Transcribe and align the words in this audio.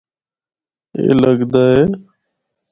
اے 0.95 1.03
لگدا 1.21 1.63
اے۔ 1.73 1.83